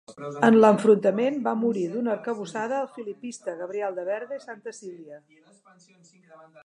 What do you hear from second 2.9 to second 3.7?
filipista